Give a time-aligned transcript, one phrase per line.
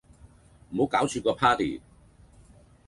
[0.71, 1.79] 唔好搞串個 party